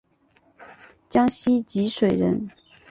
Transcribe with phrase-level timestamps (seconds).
[1.11, 2.49] 江西吉水人。